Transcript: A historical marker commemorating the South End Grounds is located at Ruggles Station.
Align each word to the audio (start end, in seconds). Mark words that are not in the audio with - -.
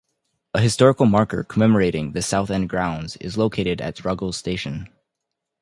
A 0.55 0.61
historical 0.61 1.05
marker 1.05 1.43
commemorating 1.43 2.13
the 2.13 2.23
South 2.23 2.49
End 2.49 2.67
Grounds 2.69 3.17
is 3.17 3.37
located 3.37 3.79
at 3.81 4.03
Ruggles 4.03 4.35
Station. 4.35 4.89